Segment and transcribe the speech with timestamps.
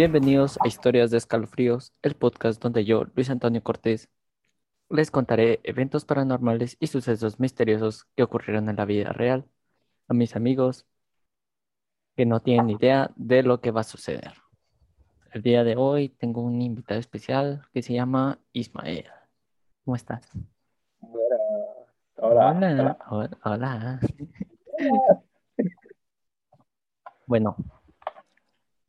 [0.00, 4.08] Bienvenidos a Historias de Escalofríos, el podcast donde yo, Luis Antonio Cortés,
[4.90, 9.46] les contaré eventos paranormales y sucesos misteriosos que ocurrieron en la vida real
[10.08, 10.86] a mis amigos
[12.16, 14.34] que no tienen idea de lo que va a suceder.
[15.32, 19.06] El día de hoy tengo un invitado especial que se llama Ismael.
[19.84, 20.28] ¿Cómo estás?
[22.16, 22.50] Hola.
[22.50, 22.98] Hola.
[23.08, 23.38] Hola.
[23.44, 24.00] hola.
[27.26, 27.56] bueno,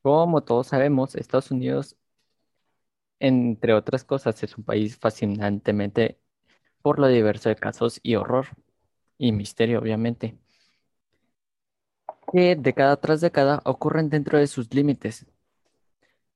[0.01, 1.95] como todos sabemos, Estados Unidos,
[3.21, 6.19] entre otras cosas, es un país fascinantemente
[6.83, 8.47] por lo diverso de casos y horror
[9.17, 10.37] y misterio, obviamente,
[12.31, 15.27] que década tras década ocurren dentro de sus límites,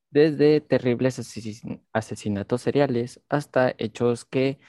[0.10, 4.60] desde terribles asesin- asesinatos seriales hasta hechos que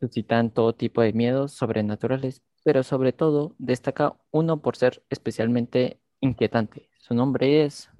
[0.00, 6.90] suscitan todo tipo de miedos sobrenaturales, pero sobre todo destaca uno por ser especialmente inquietante.
[6.98, 7.90] Su nombre es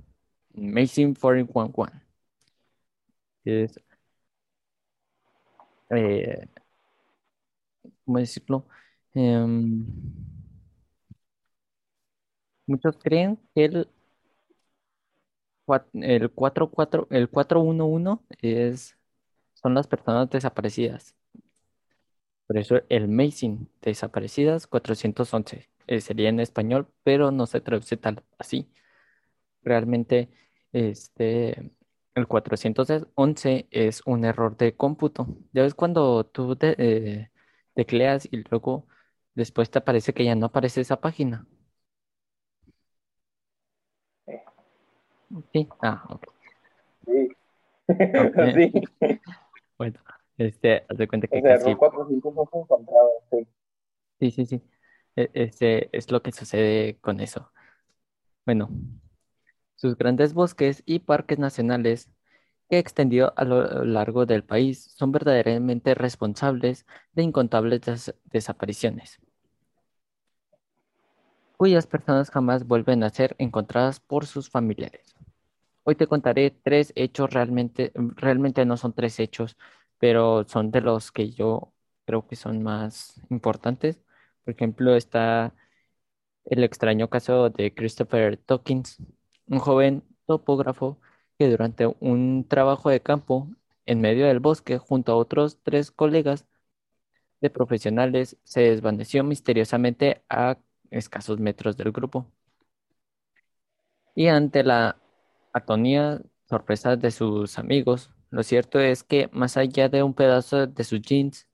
[0.54, 2.05] Mason 411.
[3.46, 3.78] Es,
[5.90, 6.46] eh,
[8.04, 8.66] ¿cómo decirlo?
[9.14, 9.84] Em,
[12.66, 13.88] muchos creen que el,
[15.94, 18.96] el 44, el 411 es,
[19.54, 21.14] son las personas desaparecidas.
[22.46, 28.22] Por eso el Missing, desaparecidas 411, eh, sería en español, pero no se traduce tal
[28.38, 28.70] así.
[29.62, 30.30] Realmente,
[30.72, 31.72] este,
[32.16, 35.26] el 411 es un error de cómputo.
[35.52, 37.30] Ya ves cuando tú te- eh,
[37.74, 38.86] tecleas y luego
[39.34, 41.46] después te aparece que ya no aparece esa página.
[45.52, 46.24] Sí, ah, ok.
[47.06, 47.28] Sí.
[47.88, 48.34] Ok.
[48.54, 48.72] sí.
[49.78, 50.00] Bueno,
[50.38, 53.10] este, haz de cuenta que Ese casi, error 400 no encontrado.
[53.30, 53.46] Sí.
[54.20, 54.62] sí, sí, sí.
[55.16, 57.52] E- Este es lo que sucede con eso.
[58.46, 58.70] Bueno,
[59.76, 62.10] sus grandes bosques y parques nacionales
[62.70, 69.20] que extendido a lo largo del país son verdaderamente responsables de incontables des- desapariciones,
[71.56, 75.14] cuyas personas jamás vuelven a ser encontradas por sus familiares.
[75.84, 79.56] Hoy te contaré tres hechos realmente, realmente no son tres hechos,
[79.98, 81.72] pero son de los que yo
[82.06, 84.02] creo que son más importantes.
[84.44, 85.54] Por ejemplo, está
[86.46, 88.98] el extraño caso de Christopher Dawkins,
[89.48, 90.98] un joven topógrafo
[91.38, 93.48] que durante un trabajo de campo
[93.86, 96.46] en medio del bosque junto a otros tres colegas
[97.40, 100.58] de profesionales se desvaneció misteriosamente a
[100.90, 102.30] escasos metros del grupo.
[104.14, 104.96] Y ante la
[105.52, 110.84] atonía sorpresa de sus amigos, lo cierto es que más allá de un pedazo de
[110.84, 111.46] sus jeans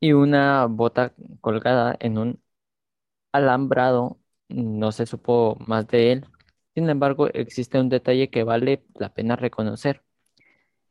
[0.00, 2.42] y una bota colgada en un
[3.32, 6.26] alambrado, no se supo más de él.
[6.74, 10.02] Sin embargo, existe un detalle que vale la pena reconocer,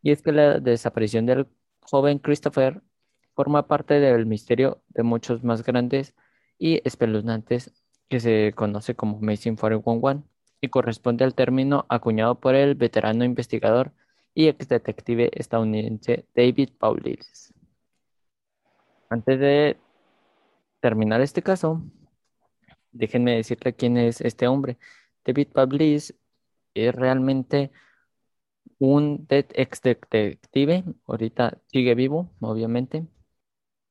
[0.01, 1.47] y es que la desaparición del
[1.81, 2.81] joven Christopher
[3.35, 6.13] forma parte del misterio de muchos más grandes
[6.57, 7.71] y espeluznantes
[8.09, 10.23] que se conoce como Missing 411
[10.61, 13.93] y corresponde al término acuñado por el veterano investigador
[14.33, 17.53] y ex detective estadounidense David Paulis.
[19.09, 19.77] Antes de
[20.79, 21.81] terminar este caso,
[22.91, 24.77] déjenme decirle quién es este hombre.
[25.25, 26.15] David Paulis
[26.73, 27.71] es realmente
[28.79, 33.07] un ex detective, ahorita sigue vivo, obviamente,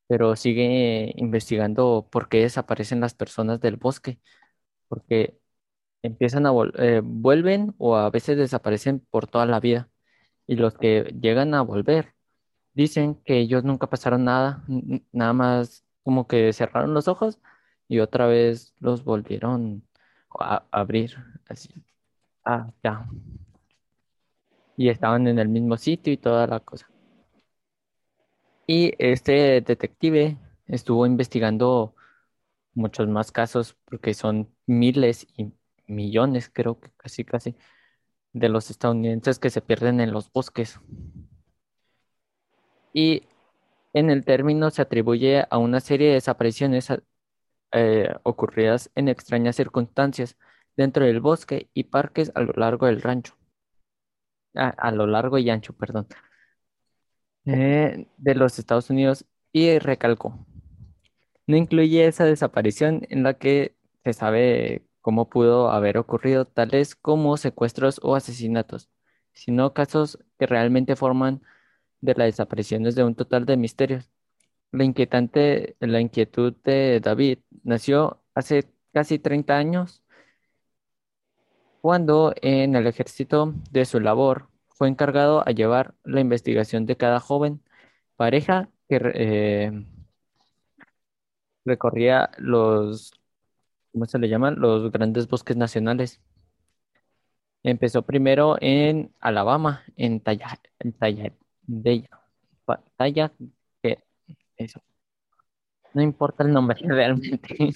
[0.09, 4.21] pero sigue investigando por qué desaparecen las personas del bosque,
[4.89, 5.39] porque
[6.03, 9.91] empiezan a vol- eh, vuelven o a veces desaparecen por toda la vida.
[10.47, 12.15] Y los que llegan a volver
[12.75, 14.65] dicen que ellos nunca pasaron nada,
[15.13, 17.41] nada más como que cerraron los ojos
[17.89, 19.85] y otra vez los volvieron
[20.39, 21.17] a abrir,
[21.49, 21.71] así.
[22.45, 23.07] Ah, ya.
[24.77, 26.89] Y estaban en el mismo sitio y toda la cosa.
[28.67, 31.95] Y este detective estuvo investigando
[32.75, 35.53] muchos más casos porque son miles y
[35.87, 37.57] millones, creo que casi casi,
[38.33, 40.81] de los estadounidenses que se pierden en los bosques.
[42.93, 43.25] Y
[43.93, 46.93] en el término se atribuye a una serie de desapariciones
[47.73, 50.37] eh, ocurridas en extrañas circunstancias
[50.77, 53.35] dentro del bosque y parques a lo largo del rancho.
[54.55, 56.07] Ah, a lo largo y ancho, perdón,
[57.47, 60.47] eh, de los Estados Unidos y recalcó.
[61.47, 67.37] No incluye esa desaparición en la que se sabe cómo pudo haber ocurrido, tales como
[67.37, 68.89] secuestros o asesinatos,
[69.33, 71.43] sino casos que realmente forman
[72.01, 74.11] de las desapariciones de un total de misterios.
[74.73, 80.03] La inquietante, la inquietud de David nació hace casi 30 años
[81.81, 87.21] cuando en el ejército de su labor fue encargado a llevar la investigación de cada
[87.21, 87.63] joven
[88.17, 89.87] pareja que eh,
[91.65, 93.13] recorría los,
[93.93, 94.57] ¿cómo se le llaman?
[94.61, 96.21] Los grandes bosques nacionales.
[97.63, 101.33] Empezó primero en Alabama, en Talla, en Talla,
[104.65, 104.81] eso.
[105.95, 107.75] No importa el nombre realmente.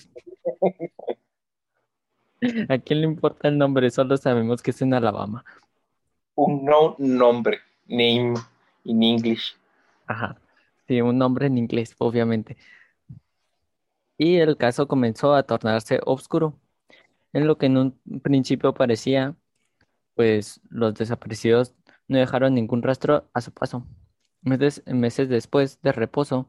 [2.69, 3.91] ¿A quién le importa el nombre?
[3.91, 5.45] Solo sabemos que es en Alabama.
[6.35, 8.35] Un no nombre, name
[8.85, 9.57] in English.
[10.07, 10.37] Ajá.
[10.87, 12.57] Sí, un nombre en inglés, obviamente.
[14.19, 16.59] Y el caso comenzó a tornarse oscuro,
[17.33, 19.35] en lo que en un principio parecía,
[20.15, 21.75] pues los desaparecidos
[22.09, 23.87] no dejaron ningún rastro a su paso.
[24.43, 26.49] Meses, meses después de reposo,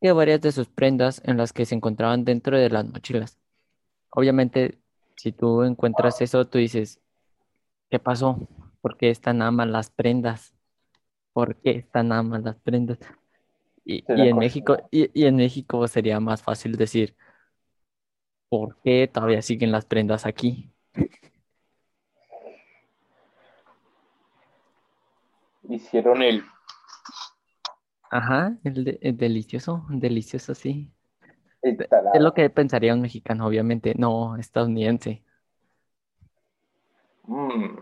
[0.00, 3.38] y varias de sus prendas en las que se encontraban dentro de las mochilas.
[4.10, 4.78] Obviamente,
[5.16, 7.00] si tú encuentras eso, tú dices,
[7.90, 8.48] ¿qué pasó?
[8.80, 10.54] ¿Por qué están amas las prendas?
[11.32, 12.98] ¿Por qué están amas las prendas?
[13.84, 14.36] Y, y en.
[14.36, 17.16] México, y, y en México sería más fácil decir,
[18.48, 20.70] ¿por qué todavía siguen las prendas aquí?
[25.68, 26.44] Hicieron el
[28.10, 30.92] Ajá, el, de- el delicioso, delicioso, sí.
[32.12, 35.24] Es lo que pensaría un mexicano, obviamente, no estadounidense.
[37.28, 37.78] Mm,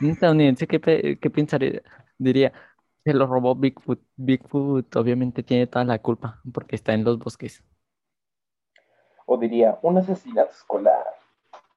[0.00, 1.82] Un estadounidense que, pe- que pensaría,
[2.18, 2.52] diría,
[3.04, 4.00] se lo robó Bigfoot.
[4.16, 7.64] Bigfoot obviamente tiene toda la culpa porque está en los bosques.
[9.26, 11.04] O diría, un asesinato escolar.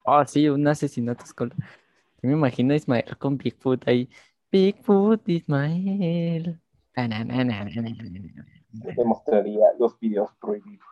[0.04, 1.58] Oh, sí, un asesinato escolar.
[2.22, 4.10] Yo me imagino a Ismael con Bigfoot ahí.
[4.52, 6.62] Bigfoot, Ismael.
[8.96, 10.88] Te mostraría los videos prohibidos.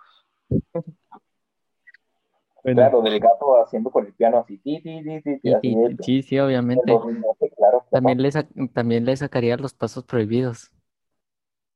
[2.63, 5.53] Bueno, Claro, del gato haciendo con el piano así, ti, ti, ti, ti, ti, y-
[5.53, 6.83] así de- sí, sí, obviamente.
[6.91, 7.79] 2012, claro.
[7.79, 7.85] claro.
[7.89, 8.31] También le,
[8.73, 10.71] también le sacaría los pasos prohibidos.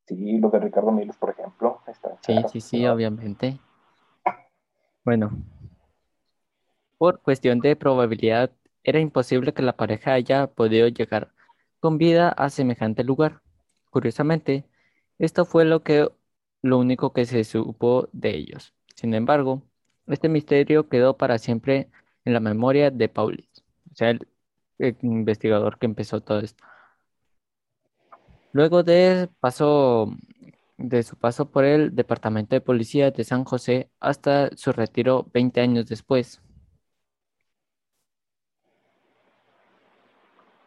[0.05, 1.81] Sí, los de Ricardo Milos, por ejemplo.
[1.87, 2.93] Están Sí, sí, sí, ¿no?
[2.93, 3.57] obviamente.
[5.03, 5.31] Bueno,
[6.99, 8.51] por cuestión de probabilidad,
[8.83, 11.31] era imposible que la pareja haya podido llegar
[11.79, 13.41] con vida a semejante lugar.
[13.89, 14.65] Curiosamente,
[15.17, 16.09] esto fue lo que
[16.61, 18.73] lo único que se supo de ellos.
[18.95, 19.63] Sin embargo,
[20.07, 21.89] este misterio quedó para siempre
[22.25, 24.27] en la memoria de Paulis, o sea, el,
[24.79, 26.63] el investigador que empezó todo esto.
[28.51, 30.11] Luego de paso
[30.79, 35.59] de su paso por el Departamento de Policía de San José hasta su retiro 20
[35.61, 36.41] años después.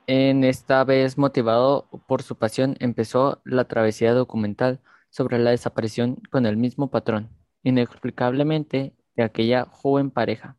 [0.06, 6.46] En esta vez motivado por su pasión, empezó la travesía documental sobre la desaparición con
[6.46, 7.30] el mismo patrón,
[7.62, 10.56] inexplicablemente, de aquella joven pareja.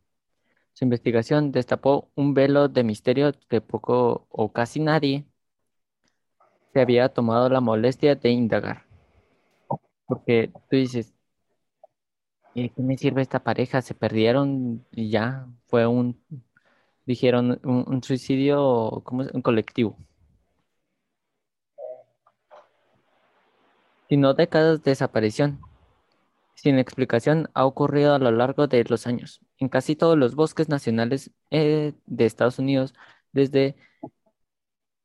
[0.74, 5.26] Su investigación destapó un velo de misterio que poco o casi nadie
[6.74, 8.86] se había tomado la molestia de indagar.
[10.06, 11.14] Porque tú dices,
[12.54, 13.82] ¿y de qué me sirve esta pareja?
[13.82, 16.22] Se perdieron y ya fue un,
[17.06, 19.24] dijeron, un, suicidio, ¿cómo?
[19.34, 19.98] Un colectivo.
[24.10, 25.60] Sino décadas de desaparición.
[26.56, 30.70] Sin explicación, ha ocurrido a lo largo de los años, en casi todos los bosques
[30.70, 32.94] nacionales eh, de Estados Unidos,
[33.34, 33.76] desde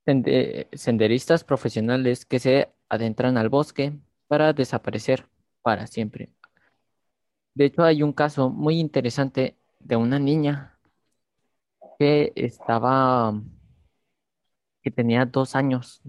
[0.06, 3.92] sende- senderistas profesionales que se adentran al bosque
[4.28, 5.28] para desaparecer
[5.62, 6.30] para siempre.
[7.54, 10.77] De hecho, hay un caso muy interesante de una niña
[11.98, 13.34] que estaba,
[14.82, 16.02] que tenía dos años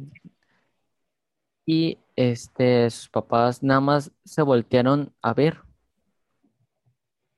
[1.65, 5.61] y este, sus papás nada más se voltearon a ver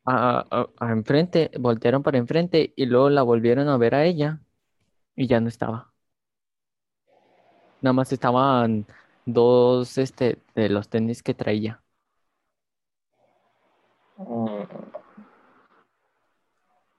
[0.05, 4.39] a, enfrente, voltearon para enfrente y luego la volvieron a ver a ella
[5.15, 5.91] y ya no estaba.
[7.81, 8.86] Nada más estaban
[9.25, 11.84] dos este, de los tenis que traía.
[14.17, 14.63] Mm.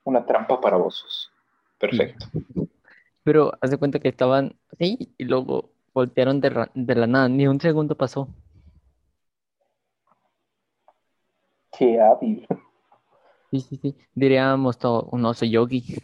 [0.04, 1.31] Una trampa para osos.
[1.82, 2.26] Perfecto.
[3.24, 7.28] Pero haz de cuenta que estaban así y luego voltearon de, ra- de la nada,
[7.28, 8.28] ni un segundo pasó.
[11.76, 12.46] Qué hábil.
[13.50, 13.96] Sí, sí, sí.
[14.14, 15.96] Diríamos todo un oso yogi.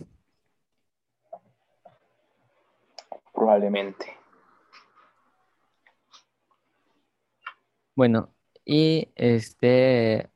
[3.33, 4.07] Probablemente.
[7.95, 10.29] Bueno, y este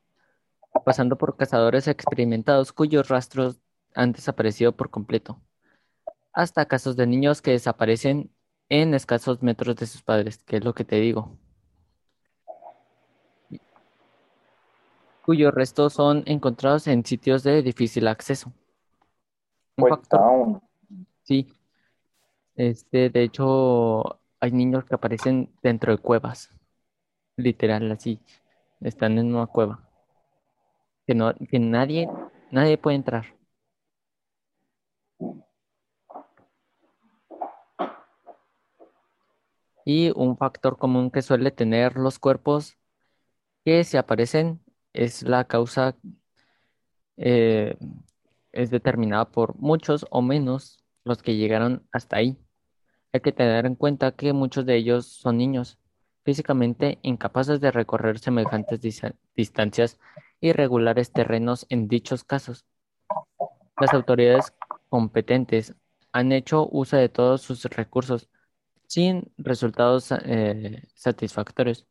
[0.84, 3.60] pasando por cazadores experimentados cuyos rastros
[3.94, 5.40] han desaparecido por completo,
[6.32, 8.30] hasta casos de niños que desaparecen
[8.68, 11.38] en escasos metros de sus padres, que es lo que te digo.
[15.24, 18.52] cuyos restos son encontrados en sitios de difícil acceso.
[19.76, 20.60] Un Pues factor,
[21.22, 21.48] sí,
[22.54, 26.50] este, de hecho, hay niños que aparecen dentro de cuevas,
[27.36, 28.20] literal, así,
[28.80, 29.88] están en una cueva,
[31.06, 32.08] que no, que nadie,
[32.50, 33.24] nadie puede entrar.
[39.84, 42.78] Y un factor común que suele tener los cuerpos
[43.64, 44.60] que se aparecen
[44.92, 45.96] es la causa
[47.16, 47.76] eh,
[48.52, 52.38] es determinada por muchos o menos los que llegaron hasta ahí.
[53.12, 55.78] Hay que tener en cuenta que muchos de ellos son niños,
[56.24, 58.80] físicamente incapaces de recorrer semejantes
[59.34, 59.98] distancias
[60.40, 62.64] y regulares terrenos en dichos casos.
[63.78, 64.52] Las autoridades
[64.88, 65.74] competentes
[66.12, 68.28] han hecho uso de todos sus recursos
[68.92, 71.86] sin resultados eh, satisfactorios.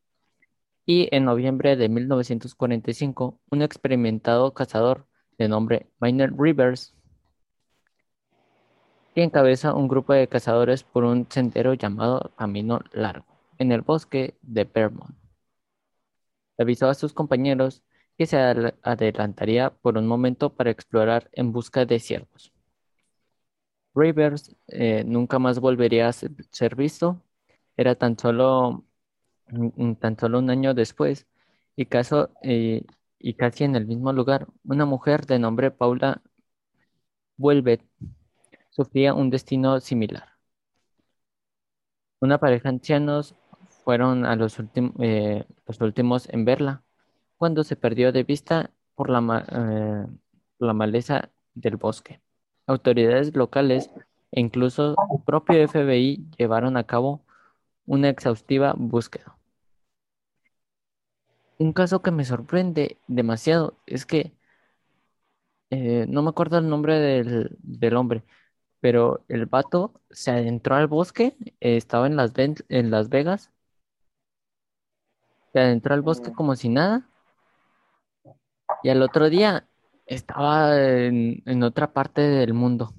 [0.86, 6.94] Y en noviembre de 1945, un experimentado cazador de nombre Maynard Rivers,
[9.16, 13.26] encabeza un grupo de cazadores por un sendero llamado Camino Largo,
[13.58, 15.16] en el bosque de Vermont.
[16.56, 17.82] Avisó a sus compañeros
[18.16, 22.51] que se adel- adelantaría por un momento para explorar en busca de ciervos.
[23.94, 27.22] Rivers eh, nunca más volvería a ser visto.
[27.76, 28.84] Era tan solo,
[30.00, 31.26] tan solo un año después
[31.76, 32.84] y, caso, eh,
[33.18, 36.22] y casi en el mismo lugar, una mujer de nombre Paula
[37.38, 37.82] Welbet
[38.70, 40.28] sufría un destino similar.
[42.20, 43.34] Una pareja de ancianos
[43.84, 44.56] fueron a los,
[45.00, 45.44] eh,
[45.80, 46.82] últimos en verla
[47.36, 49.20] cuando se perdió de vista por la
[50.72, 52.20] maleza del bosque.
[52.72, 53.90] Autoridades locales
[54.32, 57.20] e incluso el propio FBI llevaron a cabo
[57.86, 59.36] una exhaustiva búsqueda.
[61.58, 64.32] Un caso que me sorprende demasiado es que
[65.70, 68.24] eh, no me acuerdo el nombre del, del hombre,
[68.80, 73.50] pero el vato se adentró al bosque, eh, estaba en Las, en Las Vegas,
[75.52, 77.08] se adentró al bosque Mm, como si nada,
[78.82, 79.66] y al otro día
[80.06, 82.94] estaba en, en otra parte del mundo.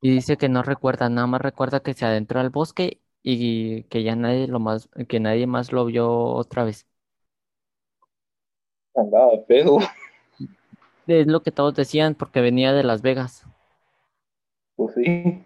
[0.00, 4.02] Y dice que no recuerda, nada más recuerda que se adentró al bosque y que
[4.02, 6.86] ya nadie lo más, que nadie más lo vio otra vez.
[8.94, 9.78] Andaba de pedo.
[11.06, 13.44] Es lo que todos decían porque venía de Las Vegas.
[14.76, 15.44] Pues sí.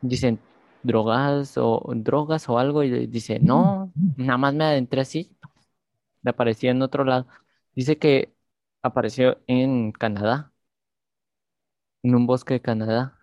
[0.00, 0.38] Dicen
[0.82, 5.36] drogas o drogas o algo y dice, no, nada más me adentré así.
[6.22, 7.26] Me apareció en otro lado.
[7.74, 8.33] Dice que
[8.84, 10.52] apareció en Canadá,
[12.04, 13.18] en un bosque de Canadá.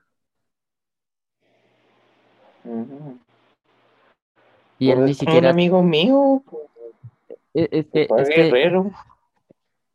[4.80, 6.44] Y él Pues ni como un siquiera, amigo mío.
[6.46, 6.63] pues,
[7.53, 8.91] es, que, es que, guerrero.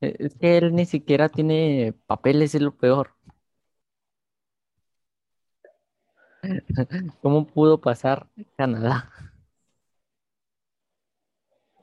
[0.00, 3.14] es que él ni siquiera tiene papeles, es lo peor.
[7.22, 9.10] ¿Cómo pudo pasar Canadá?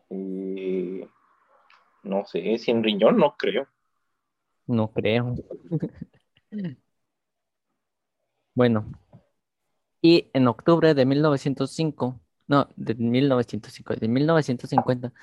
[0.10, 1.02] Y
[2.04, 3.68] no sé, sin riñón no creo.
[4.67, 5.36] No creo.
[8.55, 8.91] Bueno,
[10.01, 15.13] y en octubre de 1905, no, de 1905, de 1950,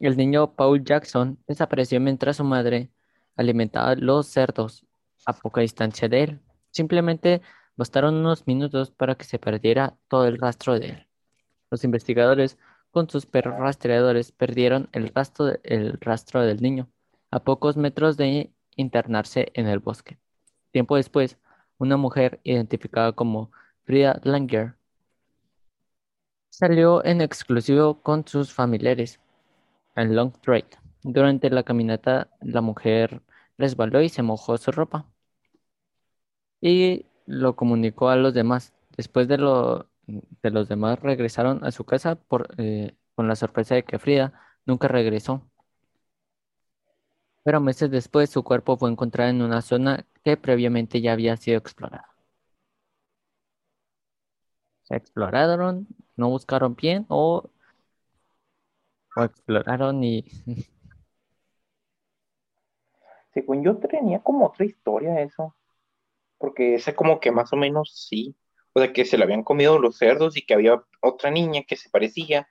[0.00, 2.90] el niño Paul Jackson desapareció mientras su madre
[3.36, 4.86] alimentaba los cerdos
[5.26, 6.40] a poca distancia de él.
[6.70, 7.42] Simplemente
[7.76, 11.08] bastaron unos minutos para que se perdiera todo el rastro de él.
[11.70, 12.58] Los investigadores,
[12.92, 16.88] con sus perros rastreadores, perdieron el rastro, de- el rastro del niño
[17.32, 20.18] a pocos metros de internarse en el bosque.
[20.70, 21.38] Tiempo después,
[21.78, 23.50] una mujer identificada como
[23.84, 24.76] Frida Langer
[26.50, 29.20] salió en exclusivo con sus familiares
[29.96, 30.66] en Long Trail.
[31.02, 33.22] Durante la caminata, la mujer
[33.58, 35.06] resbaló y se mojó su ropa
[36.60, 38.72] y lo comunicó a los demás.
[38.96, 43.74] Después de, lo, de los demás regresaron a su casa por, eh, con la sorpresa
[43.74, 44.32] de que Frida
[44.66, 45.48] nunca regresó.
[47.44, 51.56] Pero meses después su cuerpo fue encontrado en una zona que previamente ya había sido
[51.58, 52.08] explorada.
[54.84, 57.50] Se exploraron, no buscaron bien o,
[59.16, 60.24] o exploraron y
[63.32, 65.54] Según yo tenía como otra historia eso.
[66.38, 68.36] Porque ese como que más o menos sí.
[68.74, 71.76] O sea, que se la habían comido los cerdos y que había otra niña que
[71.76, 72.48] se parecía,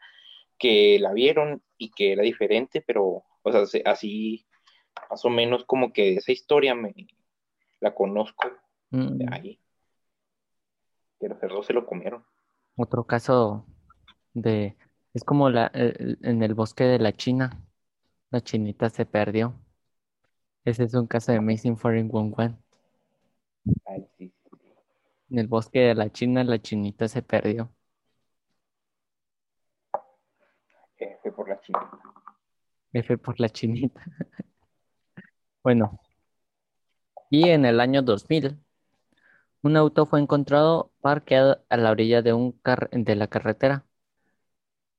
[0.59, 4.45] que la vieron y que era diferente, pero O sea, se- así,
[5.09, 6.95] más o menos como que esa historia me
[7.81, 8.49] la conozco
[9.17, 9.59] de Mm, ahí,
[11.21, 12.25] que los cerdos se lo comieron.
[12.75, 13.65] otro caso
[14.33, 14.77] de...
[15.13, 17.51] Es como la, el- en el bosque de la China.
[18.31, 19.55] La chinita se perdió.
[20.65, 22.57] Ese es un caso de Missing 411.
[23.85, 24.73] Ay, sí, sí, sí.
[25.31, 27.73] En el bosque de la China, la chinita se perdió.
[30.97, 31.91] F por la china.
[32.93, 34.01] F por la chinita.
[35.63, 35.99] Bueno,
[37.31, 38.59] y en el año 2000,
[39.63, 43.85] un auto fue encontrado parqueado a la orilla de, un car- de la carretera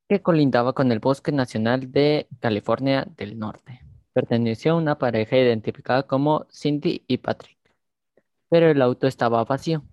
[0.09, 3.83] que colindaba con el Bosque Nacional de California del Norte.
[4.13, 7.59] Perteneció a una pareja identificada como Cindy y Patrick,
[8.51, 9.85] pero el auto estaba vacío,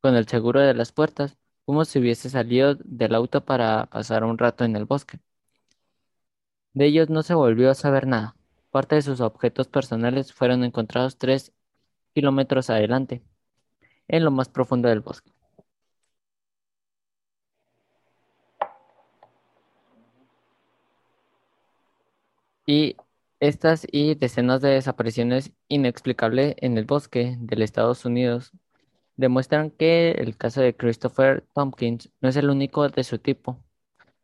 [0.00, 4.38] con el seguro de las puertas, como si hubiese salido del auto para pasar un
[4.38, 5.20] rato en el bosque.
[6.72, 8.34] De ellos no se volvió a saber nada.
[8.70, 11.52] Parte de sus objetos personales fueron encontrados tres
[12.14, 13.22] kilómetros adelante,
[14.08, 15.32] en lo más profundo del bosque.
[22.66, 22.96] Y
[23.40, 28.52] estas y decenas de desapariciones inexplicables en el bosque de Estados Unidos
[29.16, 33.64] demuestran que el caso de Christopher Tompkins no es el único de su tipo.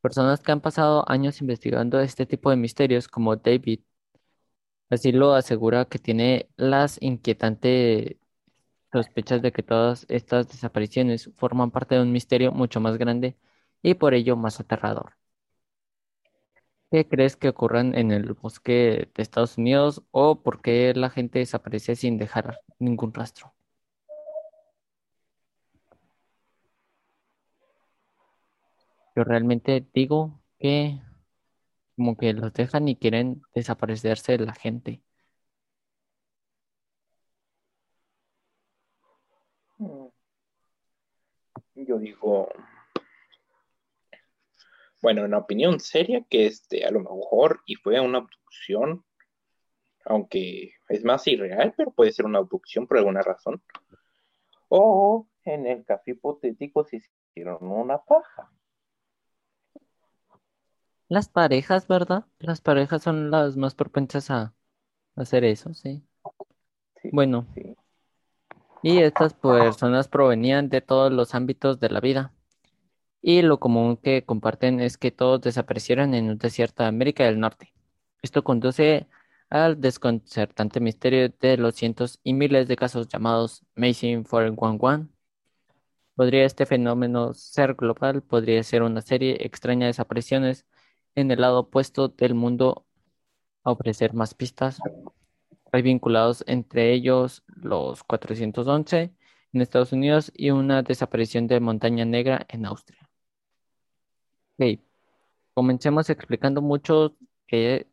[0.02, 3.80] Personas que han pasado años investigando este tipo de misterios, como David,
[4.90, 8.16] así lo asegura que tiene las inquietantes
[8.92, 13.36] sospechas de que todas estas desapariciones forman parte de un misterio mucho más grande
[13.82, 15.14] y por ello más aterrador.
[16.90, 21.40] ¿Qué crees que ocurran en el bosque de Estados Unidos o por qué la gente
[21.40, 23.52] desaparece sin dejar ningún rastro?
[29.16, 31.00] Yo realmente digo que
[31.96, 35.02] como que los dejan y quieren desaparecerse de la gente.
[39.78, 40.08] Mm.
[41.76, 42.48] Yo digo,
[45.02, 49.04] bueno, en opinión seria, que este, a lo mejor y fue una abducción,
[50.06, 53.62] aunque es más irreal, pero puede ser una abducción por alguna razón.
[54.68, 57.02] O en el caso hipotético, si
[57.32, 58.50] hicieron una paja.
[61.14, 62.24] Las parejas, ¿verdad?
[62.40, 64.52] Las parejas son las más propensas a
[65.14, 66.02] hacer eso, sí.
[67.00, 67.76] Sí, Bueno, sí.
[68.82, 72.32] y estas personas provenían de todos los ámbitos de la vida.
[73.22, 77.38] Y lo común que comparten es que todos desaparecieron en un desierto de América del
[77.38, 77.72] Norte.
[78.20, 79.06] Esto conduce
[79.50, 85.06] al desconcertante misterio de los cientos y miles de casos llamados Missing 411.
[86.16, 88.20] ¿Podría este fenómeno ser global?
[88.20, 90.66] ¿Podría ser una serie extraña de desapariciones
[91.14, 92.86] en el lado opuesto del mundo
[93.64, 94.80] a ofrecer más pistas?
[95.72, 99.12] Hay vinculados entre ellos los 411
[99.52, 103.08] en Estados Unidos y una desaparición de Montaña Negra en Austria.
[104.58, 104.80] Ok,
[105.54, 107.12] comencemos explicando muchos
[107.46, 107.86] que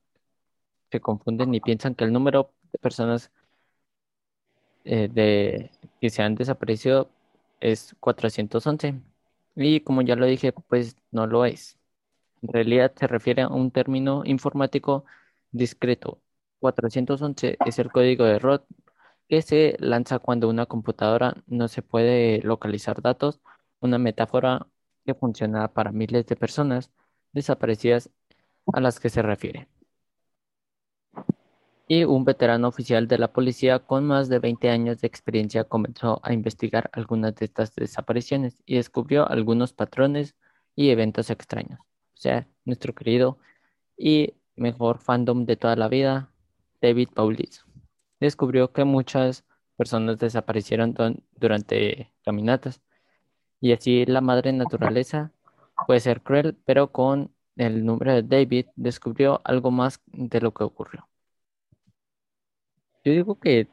[0.91, 3.31] se confunden y piensan que el número de personas
[4.85, 7.09] eh, que se han desaparecido
[7.59, 8.95] es 411.
[9.55, 11.77] Y como ya lo dije, pues no lo es.
[12.41, 15.05] En realidad se refiere a un término informático
[15.51, 16.21] discreto.
[16.59, 18.65] 411 es el código de ROT
[19.29, 23.41] que se lanza cuando una computadora no se puede localizar datos,
[23.79, 24.67] una metáfora
[25.05, 26.91] que funciona para miles de personas
[27.33, 28.09] desaparecidas
[28.73, 29.67] a las que se refiere.
[31.87, 36.19] Y un veterano oficial de la policía con más de 20 años de experiencia comenzó
[36.23, 40.35] a investigar algunas de estas desapariciones y descubrió algunos patrones
[40.75, 41.90] y eventos extraños.
[42.15, 43.37] O sea, nuestro querido
[43.97, 46.31] y mejor fandom de toda la vida,
[46.81, 47.65] David Paulis,
[48.19, 49.43] descubrió que muchas
[49.77, 50.95] personas desaparecieron
[51.35, 52.81] durante caminatas
[53.59, 55.31] y así la madre naturaleza
[55.87, 60.63] puede ser cruel, pero con el nombre de David descubrió algo más de lo que
[60.63, 61.07] ocurrió.
[63.03, 63.67] Yo digo que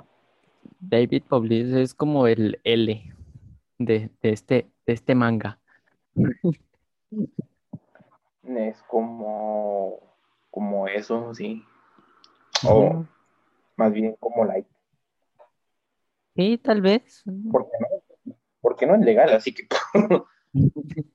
[0.81, 3.15] David Paulis es como el L
[3.79, 5.59] de, de este, de este manga.
[8.57, 10.01] Es como,
[10.51, 11.63] como eso, sí.
[12.65, 13.05] O
[13.77, 14.69] más bien como like.
[16.35, 17.25] Sí, tal vez.
[17.51, 19.69] Porque no, porque no es legal, así que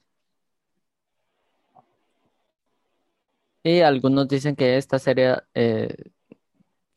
[3.66, 5.96] Y algunos dicen que esta serie eh,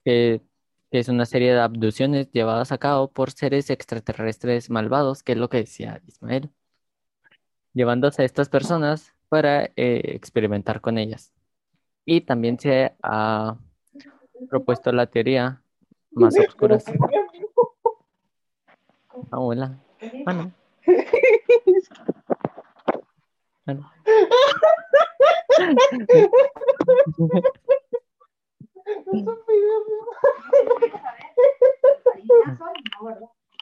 [0.05, 0.43] que,
[0.91, 5.39] que es una serie de abducciones llevadas a cabo por seres extraterrestres malvados, que es
[5.39, 6.51] lo que decía Ismael,
[7.73, 11.33] llevándose a estas personas para eh, experimentar con ellas.
[12.05, 13.57] Y también se ha
[14.49, 15.63] propuesto la teoría
[16.13, 16.79] más oscura.
[19.31, 19.79] Ah, hola.
[20.25, 20.53] Bueno.
[23.65, 23.91] Bueno.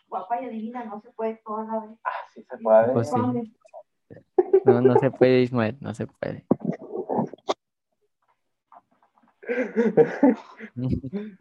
[0.08, 1.98] Guapa y adivina, no se puede toda la vez.
[2.04, 2.92] Ah, sí se puede.
[2.92, 3.16] Pues sí.
[4.64, 6.44] No, no se puede, Ismael, no se puede.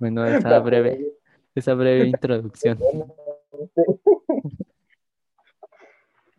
[0.00, 1.12] Bueno, esa breve,
[1.54, 2.78] esa breve introducción.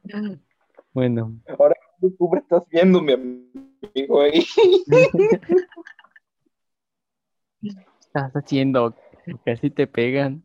[0.92, 4.44] Bueno, Ahora tú me estás viendo, mi amigo ahí.
[7.62, 7.70] ¿qué
[8.00, 8.96] estás haciendo?
[9.46, 10.44] Casi te pegan.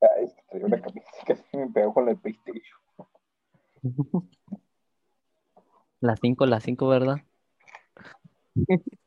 [0.00, 2.78] Ay, traigo una camisa que casi me pegó con la PlayStation.
[6.00, 7.18] Las 5, las 5, ¿verdad?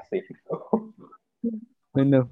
[0.00, 0.22] Así.
[1.92, 2.30] Bueno.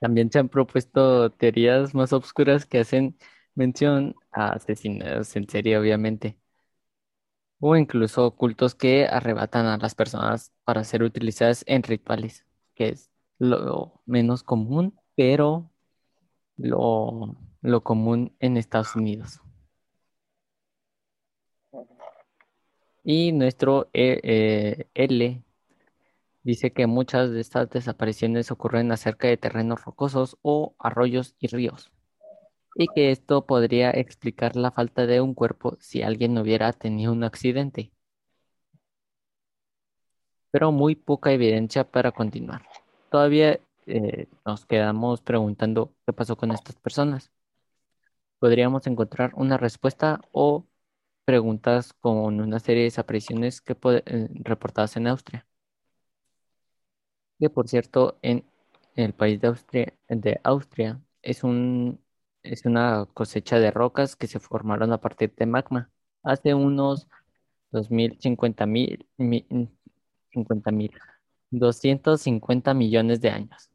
[0.00, 3.16] También se han propuesto teorías más obscuras que hacen
[3.54, 6.36] mención a asesinatos en serie, obviamente.
[7.60, 13.10] O incluso cultos que arrebatan a las personas para ser utilizadas en rituales, que es
[13.38, 15.71] lo menos común, pero
[16.62, 19.40] lo, lo común en Estados Unidos.
[23.04, 25.42] Y nuestro eh, eh, L
[26.44, 31.90] dice que muchas de estas desapariciones ocurren acerca de terrenos rocosos o arroyos y ríos.
[32.76, 37.24] Y que esto podría explicar la falta de un cuerpo si alguien hubiera tenido un
[37.24, 37.92] accidente.
[40.50, 42.62] Pero muy poca evidencia para continuar.
[43.10, 43.60] Todavía
[43.92, 47.32] eh, nos quedamos preguntando qué pasó con estas personas.
[48.40, 50.66] Podríamos encontrar una respuesta o
[51.24, 53.76] preguntas con una serie de desapariciones que
[54.06, 55.46] eh, reportadas en Austria.
[57.38, 58.44] Que por cierto, en
[58.96, 62.00] el país de Austria, de Austria es un,
[62.42, 65.90] es una cosecha de rocas que se formaron a partir de magma
[66.22, 67.08] hace unos
[67.72, 69.46] 2000, 50 mil, mi-
[70.32, 70.92] 50 mil,
[71.50, 73.71] 250 millones de años.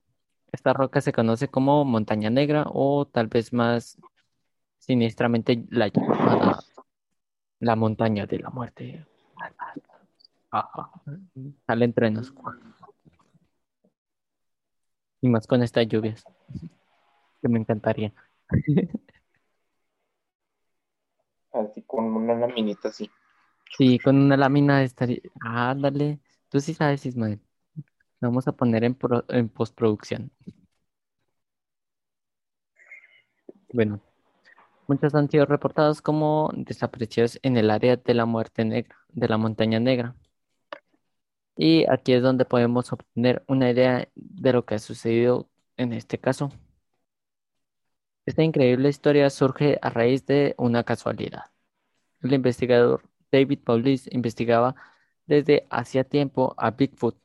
[0.52, 3.98] Esta roca se conoce como montaña negra o tal vez más
[4.80, 6.60] siniestramente la llamada
[7.60, 9.06] la montaña de la muerte.
[10.52, 10.92] Ajá.
[11.66, 12.34] Salen trenos.
[15.22, 16.24] Y más con estas lluvias.
[17.42, 18.14] Que me encantaría.
[21.52, 23.10] Así con una laminita así.
[23.78, 25.22] Sí, con una lámina estaría.
[25.44, 26.20] Ah, dale.
[26.50, 27.40] Tú sí sabes, Ismael.
[28.22, 30.32] Lo Vamos a poner en, pro- en postproducción.
[33.72, 34.02] Bueno,
[34.88, 39.38] muchos han sido reportados como desaparecidos en el área de la muerte negra, de la
[39.38, 40.16] montaña negra.
[41.58, 46.20] Y aquí es donde podemos obtener una idea de lo que ha sucedido en este
[46.20, 46.52] caso.
[48.28, 51.46] Esta increíble historia surge a raíz de una casualidad.
[52.22, 54.76] El investigador David Paulis investigaba
[55.28, 57.18] desde hacía tiempo a Bigfoot,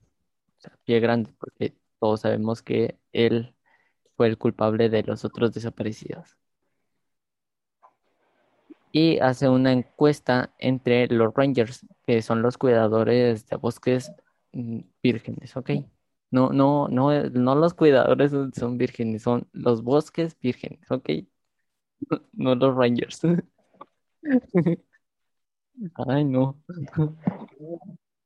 [0.84, 3.54] pie grande, porque todos sabemos que él
[4.16, 6.36] fue el culpable de los otros desaparecidos.
[8.92, 14.12] Y hace una encuesta entre los rangers, que son los cuidadores de bosques
[14.52, 15.70] mm, vírgenes, ¿ok?
[16.30, 21.08] No, no, no, no los cuidadores son vírgenes, son los bosques vírgenes, ¿ok?
[22.32, 23.20] No los rangers.
[26.06, 26.62] Ay, no.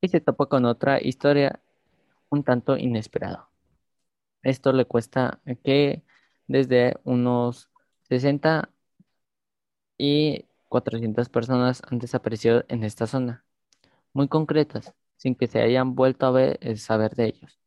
[0.01, 1.61] Y se topa con otra historia
[2.30, 3.48] un tanto inesperada.
[4.42, 6.02] Esto le cuesta que
[6.46, 7.70] desde unos
[8.08, 8.70] 60
[9.98, 13.44] y 400 personas han desaparecido en esta zona,
[14.12, 17.58] muy concretas, sin que se hayan vuelto a ver, eh, saber de ellos.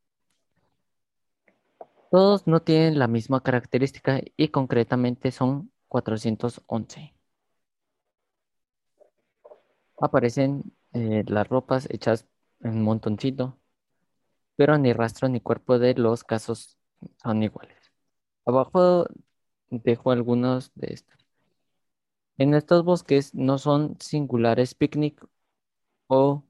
[2.12, 7.14] Todos no tienen la misma característica y concretamente son 411.
[10.02, 12.26] Aparecen eh, las ropas hechas
[12.62, 13.59] en montoncito,
[14.60, 16.78] pero ni rastro ni cuerpo de los casos
[17.24, 17.78] son iguales.
[18.46, 19.08] Abajo
[19.70, 21.18] dejo algunos de estos.
[22.40, 25.24] En estos bosques no son singulares picnic
[26.08, 26.44] o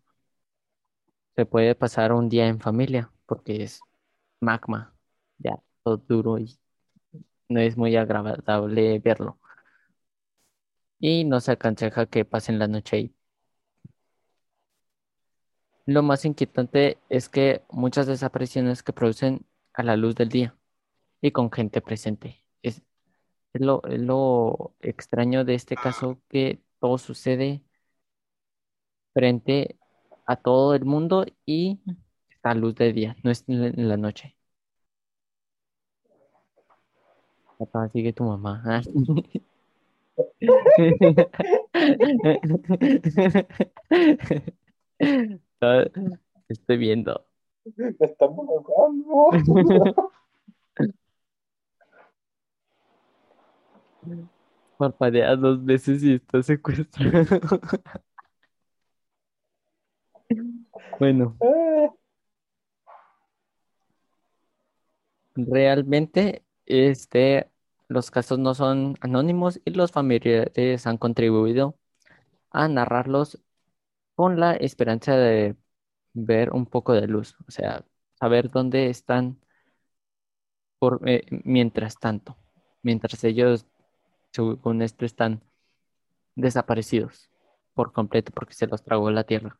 [1.36, 3.82] se puede pasar un día en familia porque es
[4.41, 4.95] magma,
[5.38, 6.60] ya todo duro y
[7.50, 9.39] no es muy agradable verlo.
[11.02, 13.15] Y no se aconseja que pasen la noche ahí.
[15.89, 20.56] Lo más inquietante es que muchas desapariciones que producen a la luz del día
[21.21, 22.45] y con gente presente.
[22.62, 22.84] Es,
[23.54, 27.63] es lo, es lo extraño de este caso que todo sucede
[29.13, 29.80] frente
[30.28, 31.80] a todo el mundo y
[32.30, 34.36] está a luz de día, no es en la noche.
[37.58, 38.62] Papá, sigue tu mamá.
[38.63, 38.82] Ah.
[46.48, 47.26] Estoy viendo.
[47.76, 49.30] Me están molestando.
[54.78, 57.12] Parpadea dos veces y está secuestrado.
[61.00, 61.36] Bueno,
[65.36, 67.50] realmente este,
[67.88, 71.76] los casos no son anónimos y los familiares han contribuido
[72.52, 73.39] a narrarlos
[74.20, 75.56] con la esperanza de
[76.14, 79.40] ver un poco de luz, o sea, saber dónde están
[80.78, 82.36] por, eh, mientras tanto,
[82.84, 83.66] mientras ellos,
[84.34, 85.42] según esto, están
[86.36, 87.30] desaparecidos
[87.74, 89.58] por completo porque se los tragó la tierra.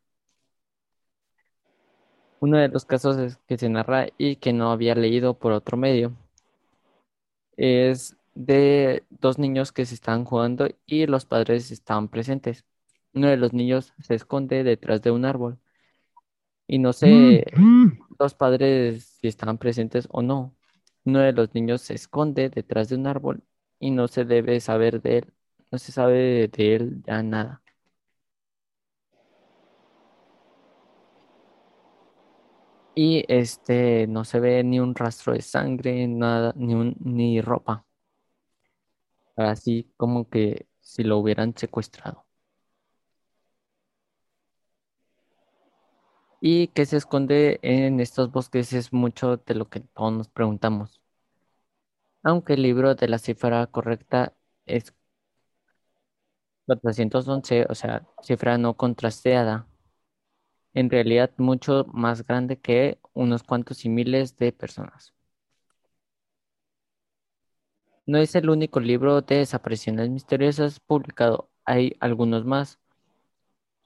[2.42, 6.18] Uno de los casos que se narra y que no había leído por otro medio
[7.56, 12.66] es de dos niños que se estaban jugando y los padres estaban presentes.
[13.14, 15.60] Uno de los niños se esconde detrás de un árbol
[16.68, 17.46] y no sé
[18.20, 20.56] los padres si estaban presentes o no.
[21.06, 23.44] Uno de los niños se esconde detrás de un árbol
[23.80, 25.34] y no se debe saber de él,
[25.72, 27.64] no se sabe de él ya nada.
[32.96, 37.86] Y este no se ve ni un rastro de sangre, nada, ni un, ni ropa.
[39.36, 42.29] Así como que si lo hubieran secuestrado.
[46.42, 51.00] Y que se esconde en estos bosques es mucho de lo que todos nos preguntamos.
[52.24, 54.34] Aunque el libro de la cifra correcta
[54.66, 54.94] es
[56.66, 59.68] 411, o sea, cifra no contrasteada,
[60.74, 65.14] en realidad mucho más grande que unos cuantos y miles de personas.
[68.06, 72.78] No es el único libro de desapariciones misteriosas publicado, hay algunos más,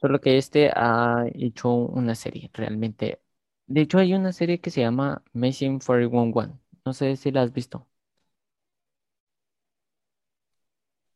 [0.04, 3.22] solo que este ha hecho una serie realmente.
[3.68, 7.54] De hecho, hay una serie que se llama Missing 411, no sé si la has
[7.54, 7.88] visto,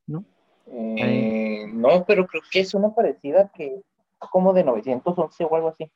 [0.06, 0.24] ¿no?
[0.68, 3.82] eh, no, pero creo que es una parecida que
[4.32, 5.92] como de 911 o algo así.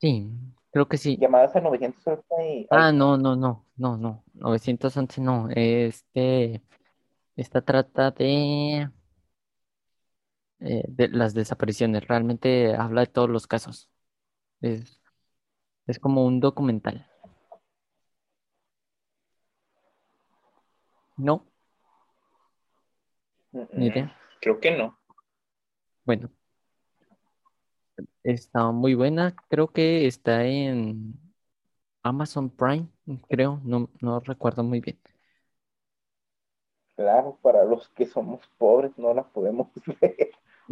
[0.00, 0.28] Sí,
[0.72, 1.16] creo que sí.
[1.18, 2.66] Llamadas a 911 y...
[2.68, 6.64] Ah, no, no, no, no, no, 911 no, este,
[7.36, 8.90] esta trata de,
[10.64, 13.90] eh, de las desapariciones, realmente habla de todos los casos,
[14.60, 15.00] es,
[15.86, 17.06] es como un documental,
[21.16, 21.46] ¿no?
[23.52, 24.16] Mm, Ni idea.
[24.40, 24.98] Creo que no.
[26.04, 26.30] Bueno,
[28.22, 31.14] está muy buena, creo que está en
[32.02, 32.88] Amazon Prime,
[33.28, 34.98] creo, no, no recuerdo muy bien.
[36.96, 39.68] Claro, para los que somos pobres no la podemos
[40.00, 40.21] ver.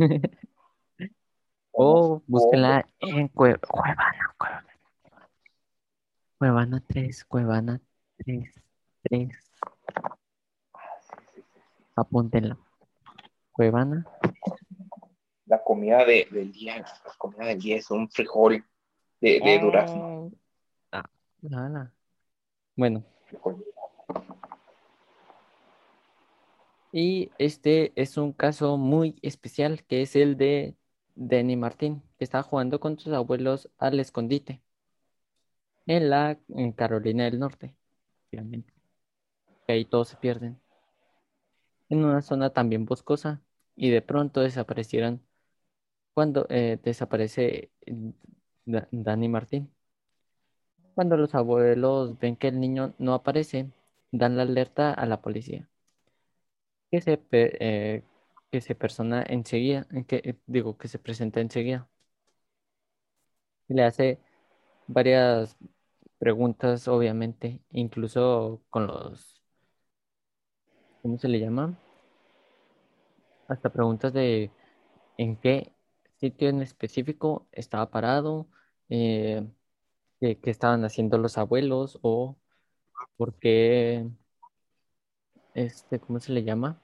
[1.72, 4.66] O búsquenla en Cue- Cuevana, Cuevana.
[6.38, 7.80] Cuevana 3, Cuevana
[8.18, 8.52] 3,
[9.02, 9.28] 3.
[9.28, 9.50] pobres.
[10.74, 11.82] Ah, sí, sí, sí, sí.
[11.94, 12.58] Apúntenla.
[13.52, 14.04] Cuevana.
[15.46, 18.64] La comida de- del día, la comida del día es un frijol
[19.20, 20.32] de, de durazno.
[20.92, 21.04] Ah,
[21.42, 21.92] nada.
[22.76, 23.64] Bueno, Frijol.
[26.92, 30.76] y este es un caso muy especial que es el de
[31.16, 34.62] Denny Martín, que está jugando con sus abuelos al escondite
[35.86, 36.38] en la
[36.76, 37.74] Carolina del Norte,
[38.32, 38.72] obviamente.
[39.66, 40.60] Que ahí todos se pierden.
[41.90, 43.42] En una zona también boscosa
[43.76, 45.22] y de pronto desaparecieron
[46.14, 47.94] cuando eh, desaparece eh,
[48.66, 49.72] Da- Dani Martín.
[50.94, 53.72] Cuando los abuelos ven que el niño no aparece,
[54.12, 55.68] dan la alerta a la policía,
[56.90, 58.02] que se, eh,
[58.50, 61.88] que se persona enseguida, que, eh, digo, que se presenta enseguida.
[63.68, 64.18] Le hace
[64.86, 65.56] varias
[66.18, 69.40] preguntas, obviamente, incluso con los,
[71.02, 71.76] ¿cómo se le llama?
[73.48, 74.50] Hasta preguntas de
[75.18, 75.72] en qué
[76.18, 78.48] sitio en específico estaba parado,
[78.88, 79.46] eh,
[80.20, 82.36] qué estaban haciendo los abuelos o
[83.16, 84.08] por qué,
[85.54, 86.82] este, ¿cómo se le llama?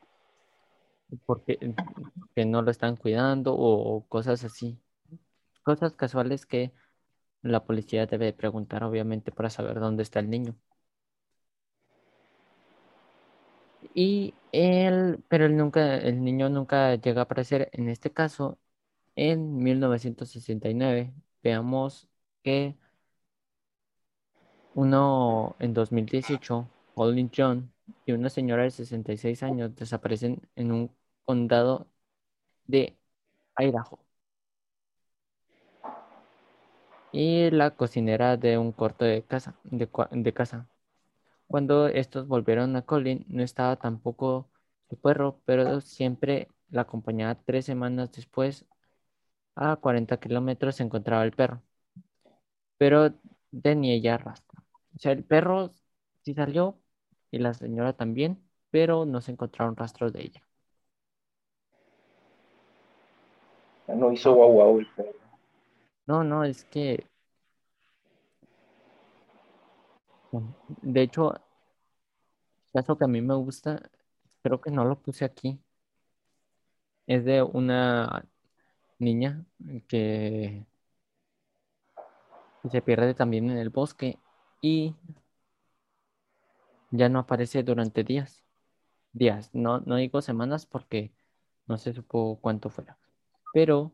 [1.25, 1.59] ¿Por qué
[2.35, 4.81] que no lo están cuidando o cosas así?
[5.65, 6.75] Cosas casuales que
[7.43, 10.57] la policía debe preguntar, obviamente, para saber dónde está el niño.
[13.95, 17.71] Y él, pero él nunca, el niño nunca llega a aparecer.
[17.73, 18.59] En este caso,
[19.17, 22.09] En 1969, veamos
[22.43, 22.79] que
[24.75, 27.73] uno en 2018, Colin John
[28.07, 31.89] y una señora de 66 años desaparecen en un condado
[32.67, 32.97] de
[33.59, 34.01] Idaho.
[37.13, 40.69] Y la cocinera de un corto de casa, de, de casa.
[41.49, 44.51] Cuando estos volvieron a Colin, no estaba tampoco
[44.91, 48.67] su perro, pero siempre la acompañaba tres semanas después.
[49.57, 51.63] A 40 kilómetros se encontraba el perro,
[52.79, 53.15] pero
[53.51, 54.63] de ni ella rastro.
[54.97, 55.75] O sea, el perro
[56.23, 56.79] sí salió
[57.31, 60.43] y la señora también, pero no se encontraron rastros de ella.
[63.89, 65.19] Ya no hizo guau guau el perro.
[66.07, 67.07] No, no, es que...
[70.83, 71.33] De hecho,
[72.73, 73.81] caso que a mí me gusta,
[74.43, 75.59] creo que no lo puse aquí,
[77.07, 78.25] es de una
[78.99, 79.45] niña
[79.89, 80.65] que
[82.71, 84.19] se pierde también en el bosque
[84.61, 84.95] y
[86.91, 88.45] ya no aparece durante días.
[89.13, 91.13] Días, no, no digo semanas porque
[91.67, 92.99] no se supo cuánto fuera,
[93.53, 93.93] pero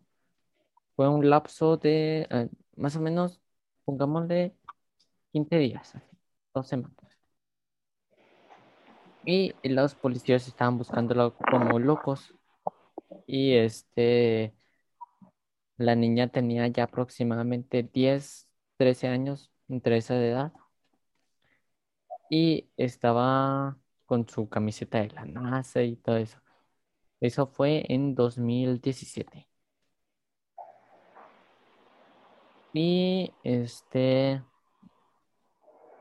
[0.96, 3.40] fue un lapso de eh, más o menos,
[3.84, 4.56] pongámosle
[5.32, 5.94] 15 días,
[6.54, 6.96] dos semanas.
[9.24, 12.34] Y los policías estaban buscándolo como locos.
[13.26, 14.54] Y este,
[15.76, 20.52] la niña tenía ya aproximadamente 10, 13 años, entre esa edad.
[22.34, 26.38] Y estaba con su camiseta de la NASA y todo eso.
[27.20, 29.48] Eso fue en 2017.
[32.72, 34.42] Y este,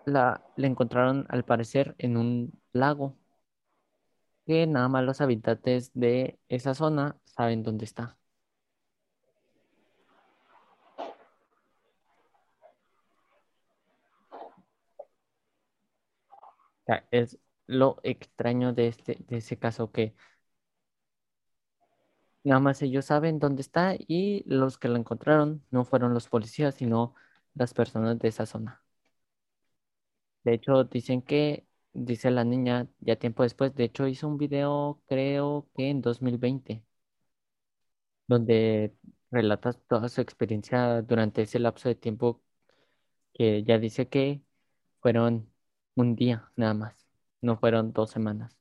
[0.06, 3.17] la, la encontraron al parecer en un lago
[4.46, 8.21] que nada más los habitantes de esa zona saben dónde está.
[17.12, 20.15] Es lo extraño de este, de ese caso que
[22.44, 26.76] nada más ellos saben dónde está y los que lo encontraron no fueron los policías,
[26.76, 27.15] sino
[27.56, 28.84] las personas de esa zona.
[30.44, 35.02] De hecho, dicen que, dice la niña, ya tiempo después, de hecho hizo un video,
[35.08, 36.84] creo que en 2020,
[38.28, 38.96] donde
[39.32, 42.41] relata toda su experiencia durante ese lapso de tiempo
[43.34, 44.44] que ya dice que
[45.02, 45.51] fueron
[45.95, 47.08] un día nada más,
[47.41, 48.58] no fueron dos semanas.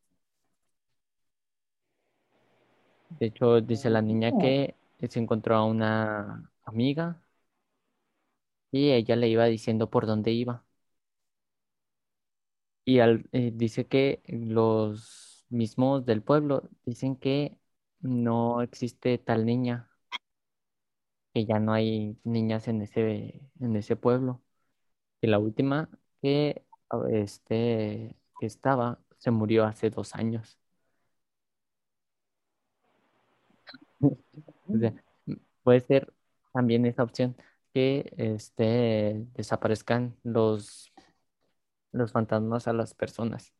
[3.18, 4.76] De hecho, dice la niña que
[5.08, 7.20] se encontró a una amiga
[8.72, 10.64] y ella le iba diciendo por dónde iba.
[12.84, 17.56] Y al- eh, dice que los mismos del pueblo dicen que
[18.00, 19.88] no existe tal niña,
[21.34, 24.42] que ya no hay niñas en ese, en ese pueblo.
[25.20, 25.90] Que la última
[26.22, 26.64] que,
[27.11, 30.59] este, que estaba se murió hace dos años.
[34.72, 34.94] O sea,
[35.26, 36.12] m- puede ser
[36.53, 37.37] también esa opción
[37.74, 40.92] que este, desaparezcan los,
[41.92, 43.53] los fantasmas a las personas.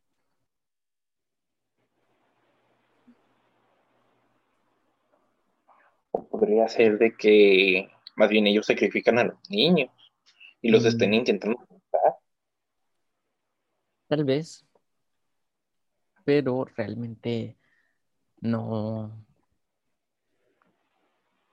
[6.11, 9.89] O podría ser de que más bien ellos sacrifican a los niños
[10.61, 10.87] y los Mm.
[10.87, 11.70] estén intentando.
[14.11, 14.65] Tal vez,
[16.25, 17.55] pero realmente
[18.41, 19.25] no,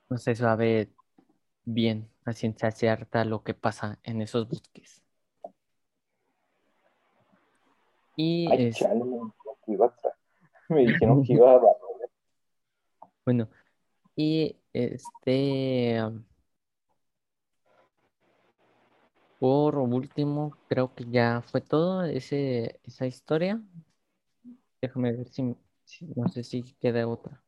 [0.08, 0.90] no se sabe
[1.64, 5.04] bien a ciencia cierta lo que pasa en esos bosques.
[8.16, 9.04] Y Ay, es, chale,
[10.68, 11.60] me dijeron que iba a
[13.24, 13.48] bueno,
[14.16, 16.02] y este,
[19.38, 23.60] por último, creo que ya fue todo ese, esa historia.
[24.82, 27.42] Déjame ver si, si- no sé si queda otra.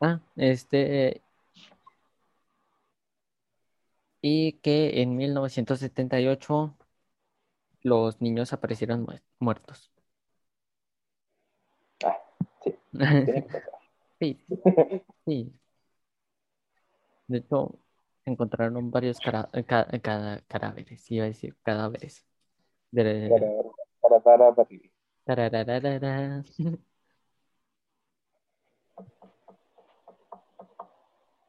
[0.00, 1.22] Ah, este,
[4.20, 6.76] y que en 1978
[7.82, 9.90] los niños aparecieron muer- muertos.
[12.04, 12.16] Ah,
[12.64, 12.74] sí.
[14.20, 14.38] Sí,
[15.26, 15.52] sí.
[17.28, 17.78] De hecho,
[18.24, 22.24] encontraron varios cara- ca- ca- cadáveres, iba a decir cadáveres.
[22.90, 23.28] De-
[25.24, 26.44] tarararara.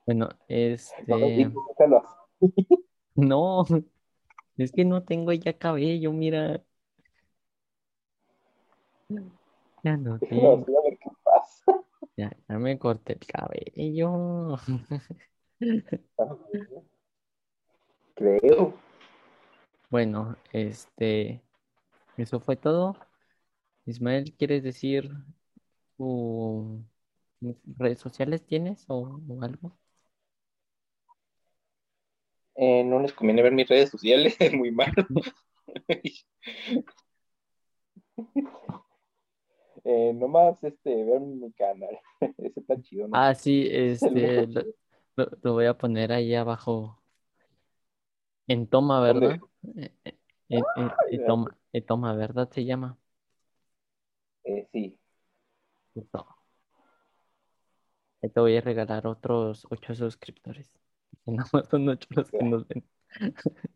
[0.05, 1.51] Bueno, este,
[3.15, 3.65] no,
[4.57, 6.63] es que no tengo ya cabello, mira.
[9.83, 10.65] Ya no tengo.
[12.15, 14.55] Ya, ya me corté el cabello.
[18.15, 18.73] Creo.
[19.89, 21.41] Bueno, este,
[22.17, 22.95] eso fue todo.
[23.85, 25.09] Ismael, ¿quieres decir
[25.97, 26.83] tu
[27.77, 29.77] redes sociales tienes o, o algo?
[32.55, 34.91] Eh, no les conviene ver mis redes sociales, es muy malo.
[39.83, 41.99] eh, nomás este, ver mi canal.
[42.37, 43.15] Ese está chido, ¿no?
[43.15, 44.47] Ah, sí, este.
[45.17, 47.01] Lo, lo- lo voy a poner ahí abajo
[48.47, 49.39] en toma, ¿verdad?
[50.49, 51.57] Eh, eh, toma,
[51.87, 52.49] toma, ¿verdad?
[52.51, 52.97] Se llama.
[54.43, 54.97] Eh, sí.
[58.21, 60.71] Ahí te voy a regalar otros ocho suscriptores.
[61.25, 62.83] Más son ocho los que nos ven.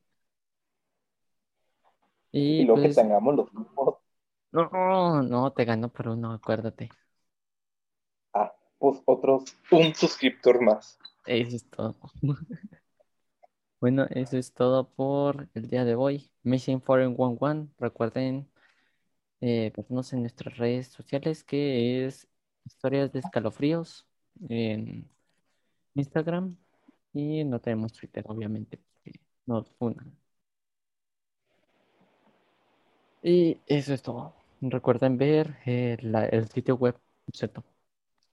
[2.58, 3.96] Y Y luego que pues, tengamos los mismos.
[4.52, 6.90] no, no, te ganó por uno, acuérdate.
[8.34, 11.00] Ah, pues otros, un suscriptor más.
[11.26, 11.96] Eso es todo.
[13.80, 16.30] Bueno, eso es todo por el día de hoy.
[16.44, 17.68] Mission Foreign One One.
[17.80, 18.48] Recuerden
[19.42, 22.28] eh, vernos en nuestras redes sociales, que es
[22.66, 24.08] Historias de Escalofríos
[24.50, 25.10] en
[25.96, 26.58] Instagram.
[27.14, 30.18] Y no tenemos Twitter, obviamente, porque nos funan.
[33.24, 34.34] Y eso es todo.
[34.62, 35.98] Recuerden ver eh,
[36.32, 36.96] el sitio web,
[37.34, 37.64] ¿cierto?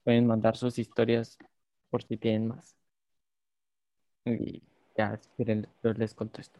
[0.05, 1.37] Pueden mandar sus historias
[1.91, 2.78] por si tienen más.
[4.33, 4.61] Y
[4.97, 6.59] ya, si quieren, yo les contesto.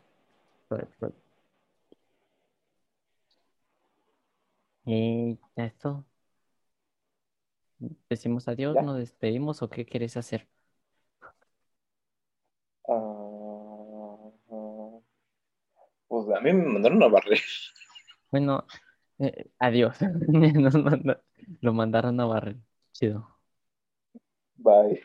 [4.85, 6.05] Y ya es todo.
[8.09, 8.81] Decimos adiós, Ya.
[8.81, 10.47] nos despedimos o qué quieres hacer.
[12.87, 14.15] Ah,
[16.07, 17.39] pues a mí me mandaron a barrer.
[18.31, 18.65] Bueno,
[19.19, 19.97] eh, adiós.
[20.27, 21.21] Nos manda-
[21.61, 22.57] lo mandaron a barrer.
[22.93, 23.27] Chido.
[24.57, 25.01] Bye.